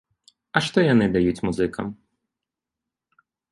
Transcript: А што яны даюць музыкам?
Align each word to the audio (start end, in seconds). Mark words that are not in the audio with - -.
А 0.55 0.61
што 0.67 0.85
яны 0.93 1.05
даюць 1.17 1.43
музыкам? 1.49 1.93